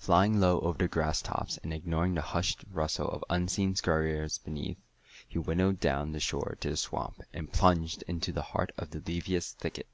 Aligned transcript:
Flying 0.00 0.40
low 0.40 0.58
over 0.62 0.76
the 0.78 0.88
grass 0.88 1.22
tops, 1.22 1.56
and 1.58 1.72
ignoring 1.72 2.16
the 2.16 2.20
hushed 2.20 2.64
rustle 2.72 3.08
of 3.08 3.22
unseen 3.30 3.76
scurriers 3.76 4.38
beneath, 4.42 4.78
he 5.28 5.38
winnowed 5.38 5.78
down 5.78 6.10
the 6.10 6.18
shore 6.18 6.56
to 6.58 6.70
the 6.70 6.76
swamp 6.76 7.20
and 7.32 7.52
plunged 7.52 8.02
into 8.08 8.32
the 8.32 8.42
heart 8.42 8.72
of 8.76 8.90
the 8.90 8.98
leafiest 8.98 9.58
thicket. 9.60 9.86